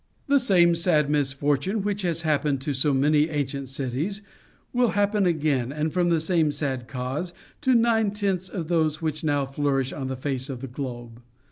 The 0.25 0.39
same 0.39 0.73
sad 0.73 1.11
misfortune 1.11 1.83
which 1.83 2.01
has 2.01 2.23
happened 2.23 2.59
to 2.61 2.73
so 2.73 2.91
many 2.91 3.29
ancient 3.29 3.69
cities 3.69 4.23
will 4.73 4.87
happen 4.97 5.27
again, 5.27 5.71
and 5.71 5.93
from 5.93 6.09
the 6.09 6.19
same 6.19 6.49
sad 6.49 6.87
cause, 6.87 7.33
to 7.61 7.75
nine 7.75 8.09
tenths 8.09 8.49
of 8.49 8.67
those 8.67 9.03
which 9.03 9.23
now 9.23 9.45
flourish 9.45 9.93
on 9.93 10.07
the 10.07 10.15
face 10.17 10.49
of 10.49 10.61
the 10.61 10.67
globe. 10.67 11.21